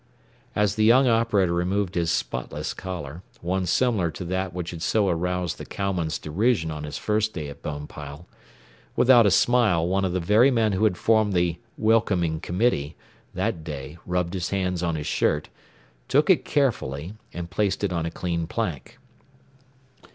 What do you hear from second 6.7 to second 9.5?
on his first day at Bonepile without a